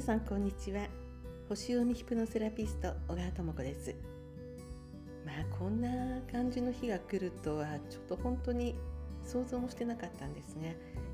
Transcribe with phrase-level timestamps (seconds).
[0.00, 0.88] さんこんにちは。
[1.50, 3.94] 星読みヒプノセラピスト小川智子です。
[5.26, 8.76] まあこんな感じの日が来るとはちょっと本当に
[9.22, 10.70] 想像もしてなかったんですが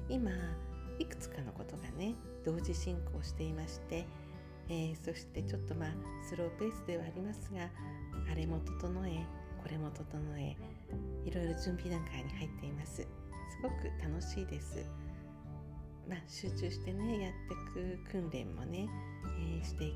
[0.09, 0.30] 今
[1.01, 2.14] いくつかのことがね
[2.45, 4.07] 同時進行していまして、
[4.69, 5.89] えー、そしてちょっとまあ
[6.25, 7.68] スローペースではありますが
[8.30, 9.27] あれも整え
[9.64, 10.07] これも整
[10.39, 10.57] え
[11.25, 12.98] いろいろ準備段階に入っています。
[13.03, 13.09] す
[13.61, 14.87] ごく楽しいです。
[16.09, 17.33] まあ、集中してねやっ
[17.74, 18.88] ていく訓練もね、
[19.38, 19.92] えー、していっ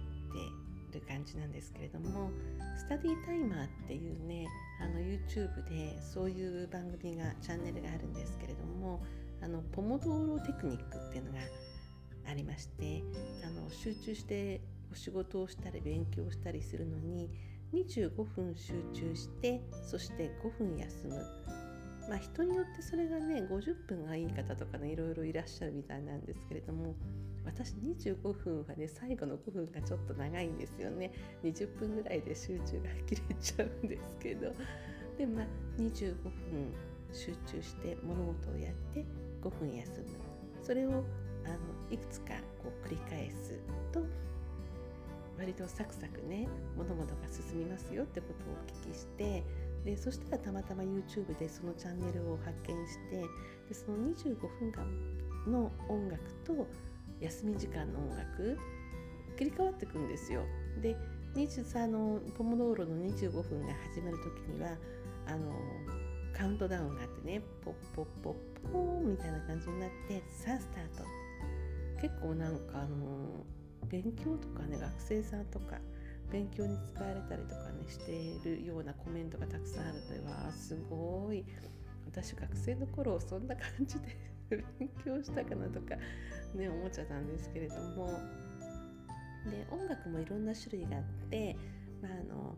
[0.93, 2.31] てる感じなんですけれども
[2.77, 4.47] スタディタイマーっていうね
[4.83, 9.01] あの YouTube でそういう番組がチャンネルがあるんですけれども
[9.43, 11.39] あのポモドーロテクニックっていうのが
[12.29, 13.03] ありまして
[13.45, 14.61] あの集中して
[14.93, 17.31] お仕事をしたり勉強したりするのに
[17.73, 21.60] 25分集中してそして5分休む。
[22.11, 26.97] まあ、人によってそれがね50分がいい方とかねいろいろいらっしゃるみたいなんですけれども
[27.45, 31.13] 私25分はね最後の5分がちょっと長いんですよね。
[31.45, 34.53] 20分ぐらいで集中が切れちゃうんですけど。
[35.17, 35.47] でまあ
[35.79, 36.33] 25分
[37.13, 39.05] 集中して物事をやって
[39.43, 40.07] 5分休む。
[40.63, 41.05] それをあの
[41.91, 43.59] いくつかこう繰り返す
[43.93, 44.05] と
[45.39, 49.43] 割とサクサクね物事が進みますよってことをお聞きして
[49.85, 53.23] でそしたらたまたま YouTube でそのチャンネルを発見して
[53.69, 54.87] でその25分間
[55.47, 56.67] の音楽と
[57.21, 58.59] 休み時間の音楽
[59.39, 60.43] 切り替わってくんですよ。
[60.83, 60.97] で
[61.35, 64.77] 23のポモドーロの25分が始まる時には
[65.27, 65.55] あの
[66.37, 71.05] カウントダウンがあってねポッポッポッポーみたいな感じになってさあスタート
[72.01, 73.45] 結構なんかあの
[73.89, 75.77] 勉強とかね学生さんとか
[76.31, 81.45] 勉強に使われたりとかねしているようなコメントがたくさんあるのではすごい。
[82.07, 84.17] 私学生の頃そんな感じで
[84.79, 85.95] 勉強したかなとか
[86.55, 88.19] ね思っちゃったんですけれども。
[89.49, 91.57] で音楽もいろんな種類があって、
[92.03, 92.57] まあ、あの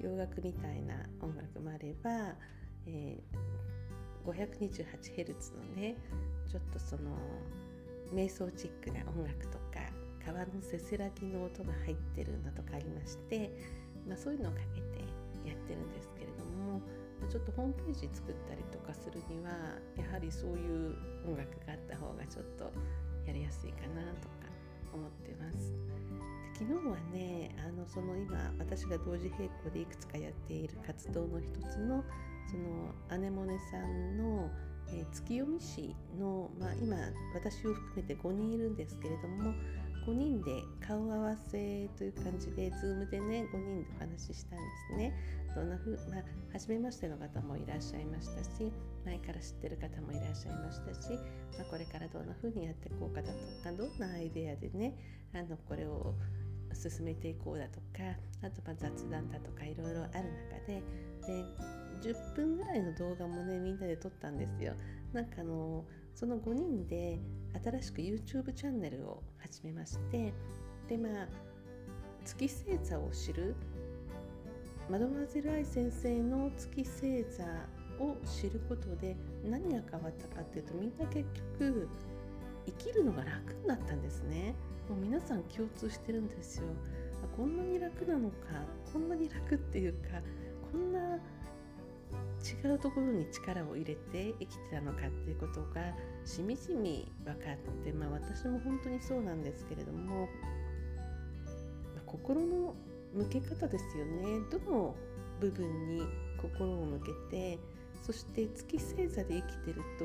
[0.00, 2.34] 洋楽みたいな音楽もあれば、
[2.86, 5.96] えー、528Hz のね
[6.50, 7.16] ちょっとその
[8.12, 9.80] 瞑想チックな音楽とか
[10.24, 13.50] 川のせせらぎの音が入ってるのとかありまして、
[14.08, 15.04] まあ、そういうのをかけて
[15.44, 16.80] やってるんですけれども
[17.28, 19.50] ちょっとホームページ作ったりとかするには
[19.96, 20.96] やはりそういう
[21.26, 22.72] 音楽があった方がちょっと
[23.26, 24.44] やりやすいかなとか
[24.92, 25.74] 思ってます。
[26.54, 32.04] 昨日はねあのその今私が同時並行でいくつかやっている活動の一つの
[32.46, 34.50] そのアネモネさんの、
[34.88, 36.96] えー、月読み師の、まあ、今
[37.34, 39.52] 私を含めて5人いるんですけれども
[40.06, 45.12] 5人で顔合わせという感じで Zoom でね5人でお話ししたんですね。
[45.54, 46.22] どんなふうまあ
[46.52, 48.72] 初めましての方もいらっしゃいましたし
[49.04, 51.10] 前から知ってる方もいらっしゃいましたし、
[51.56, 54.94] まあ、これからどんなふうにやっていこうかだとかどんなアイデアでね
[55.32, 56.14] あのこれを
[56.74, 58.02] 進めていこうだとか
[58.42, 60.82] あとま雑談だとかいろいろある中で
[61.26, 61.44] で
[62.02, 64.74] 10分ぐらいの動画もねみんなで撮ったんですよ。
[65.12, 67.18] なんかあのその5人で
[67.64, 70.32] 新しく YouTube チャンネルを始めまして
[70.88, 71.28] でまあ
[72.24, 73.54] 月星座を知る
[74.88, 77.44] マドマゼル愛先生の月星座
[78.04, 81.24] を知ることで何が変わったかっていうとみんな結
[81.58, 81.88] 局
[82.66, 84.54] 生きるのが楽になったんですね。
[84.88, 86.64] もう皆さん共通してるんですよ。
[87.36, 88.36] こんなに楽なのか
[88.92, 90.08] こんなに楽っていうか
[90.70, 91.18] こんな
[92.44, 95.94] 違うところに力を入れて生きてたのかっていうことが
[96.24, 100.26] しみじみ分かって、まあ、私も本当にそうなんですけれども、ま
[101.98, 102.74] あ、心の
[103.14, 104.94] 向け方ですよねどの
[105.40, 106.02] 部分に
[106.40, 107.58] 心を向けて
[108.02, 110.04] そして月星座で生きてると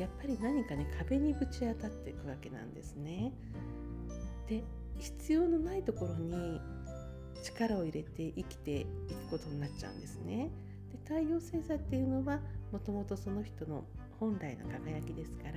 [0.00, 3.32] やっぱり何かね壁にぶち当たっていくわけなんですね。
[4.48, 4.62] で
[4.98, 6.60] 必要のないところに
[7.42, 10.50] 力を入れて生きていくことになっちゃうんですね。
[10.92, 12.40] で太陽星座っていうのは
[12.72, 13.84] もともとその人の
[14.20, 15.52] 本来の輝きですから、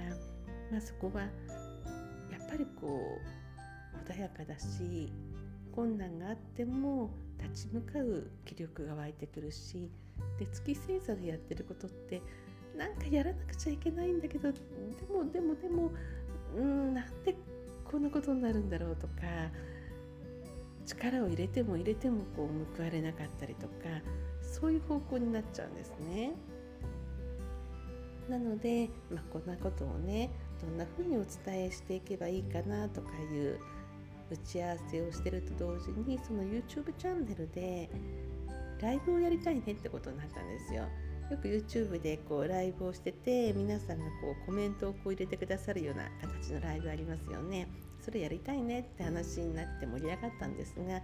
[0.71, 1.29] まあ、そこはや
[2.37, 2.99] っぱりこ
[4.07, 5.11] う穏やかだし
[5.73, 9.89] 困難があっても立ち向かう気力が湧いてくるし
[10.37, 12.21] で月星座でやってることって
[12.77, 14.59] なんかやらなくちゃいけないんだけどで
[15.11, 15.91] もでもでも
[16.55, 17.35] うんなんで
[17.89, 19.13] こんなことになるんだろうとか
[20.85, 23.73] 力を入れても入れてもこう報われなかったりとか
[24.51, 26.33] そういう方向になっちゃうんですね。
[28.29, 30.29] なので、まあ、こんなことをね
[30.61, 33.59] どんなふうにお伝えしていけばいいかなとかいう
[34.29, 37.89] 打ち合わせをしてると同時にその YouTube チャンネルで
[38.81, 40.85] ライブをやりたいねってことになったんですよ。
[41.31, 47.69] よく YouTube でこうライブをしてて皆さんがこうコメントをこう入れてくださるような形のライブありますよね。
[48.01, 51.01] それやりたいねって話になって盛り上がったんですがとにか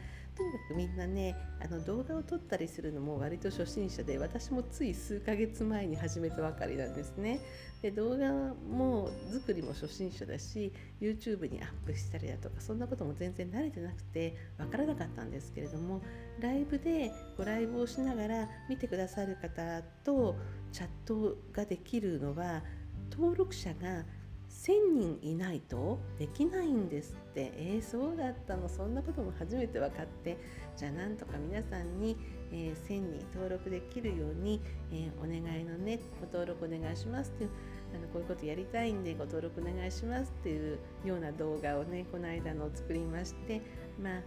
[0.67, 7.39] くみんなねあの動画を撮ったりするのも割と初心者で私もつい数ヶ月前に始めたばかりなんですね。
[7.81, 16.01] で動画も作りも初心者だし YouTube にアップしたりだとかそんなことも全然慣れてなくて分からなかったんですけれども
[16.39, 20.35] ライブでごライブをしながら見てくださる方と
[20.71, 22.63] チャットができるのは
[23.11, 24.05] 登録者が
[24.49, 27.51] 1000人いないとできないんですって。
[27.55, 28.67] えー、そうだったの。
[28.67, 30.37] そんなことも初めて分かって。
[30.77, 32.15] じゃあなんとか皆さんに、
[32.51, 34.61] えー、1000人登録できるように、
[34.91, 37.49] えー、お願いのねご登録お願いしますっていう
[37.95, 43.61] あのこういうことやりたいんでご登録お願いしますっていうような動画をねこの間の作りまして
[44.01, 44.21] まあ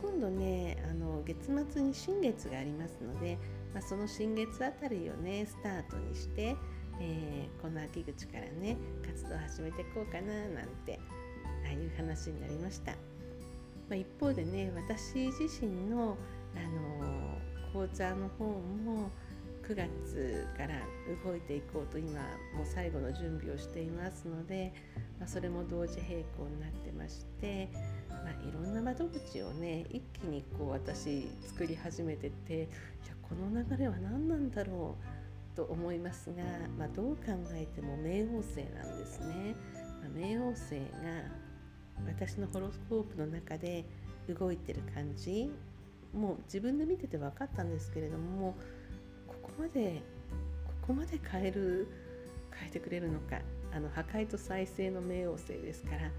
[0.00, 3.38] 今度ねあの月末に新月がありますので、
[3.74, 6.56] まあ、その新月あたりをねスタートにして
[7.00, 10.98] えー、この秋口からね活動を始めていこうかななんて
[11.64, 12.96] ああいう話になりました、ま
[13.92, 16.16] あ、一方でね私自身の、
[16.54, 19.10] あのー、講座の方も
[19.68, 20.80] 9月から
[21.24, 22.20] 動いていこうと今
[22.56, 24.72] もう最後の準備をしていますので、
[25.18, 27.68] まあ、それも同時並行になってまして、
[28.08, 32.66] まあ、いろんな窓口をね一気にこう私作り始めてていや
[33.20, 35.17] この流れは何なんだろう
[35.58, 36.44] と思いますが、
[36.78, 39.56] まあ、どう考えても冥王星なんですね。
[40.00, 41.24] まあ、冥王星が
[42.06, 43.84] 私のホロスコープの中で
[44.28, 45.50] 動いてる感じ
[46.14, 48.54] もう自分で見てて分かったんですけれども
[49.26, 50.00] ここまで
[50.64, 51.88] ここまで変える
[52.54, 53.40] 変えてくれるのか
[53.72, 56.12] あの破壊と再生の冥王星ですから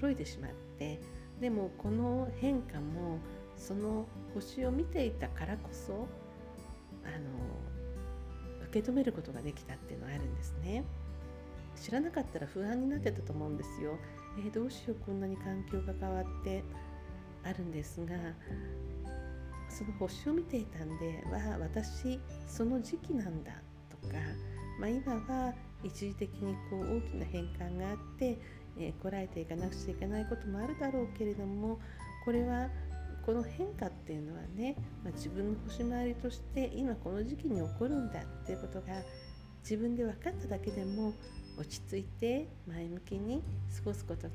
[0.00, 0.98] 驚いてしまって
[1.38, 3.18] でもこの変化も
[3.56, 6.08] その星を見ていたからこそ
[7.04, 7.69] あの
[8.70, 10.84] 受け止めることができたっていうのはあるんですね。
[11.76, 13.98] 知らなかったら不安になってたと思うんですよ。
[14.38, 16.64] えー、どうしようこんなに環境が変わって。
[17.44, 18.14] あるんですが
[19.68, 23.52] その星を見ていたんでは私その時期なんだ
[23.88, 24.14] とか、
[24.80, 28.38] まあ、今は一時的にこう大きな変換があって、
[28.78, 31.78] えー、こらえていかなくちゃいけないこともあるだろうけれども
[32.24, 32.68] これは
[33.30, 34.74] この変化っていうのはね、
[35.04, 38.86] まあ、自分の星回りとして今この時期に起こるんだっていうことが
[39.62, 41.14] 自分で分かっただけでも
[41.56, 43.44] 落ち着いて前向きに
[43.76, 44.34] 過ごすことが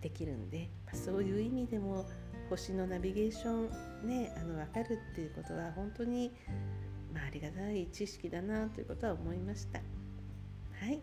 [0.00, 2.06] できるんで、まあ、そういう意味でも
[2.48, 3.68] 星のナビゲーショ
[4.04, 6.32] ンねあの分かるっていうことは本当に、
[7.12, 9.80] まあ、ありがたい知識だなということは思いました。
[10.82, 11.02] はい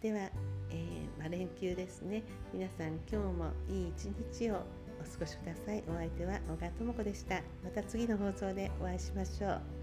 [0.00, 2.22] では、えー、まあ、連休ですね
[2.54, 4.62] 皆さん今日もいい一日を
[5.00, 5.82] お過ごしください。
[5.88, 7.42] お相手は小川智子でした。
[7.64, 9.79] また次の放送でお会いしましょう。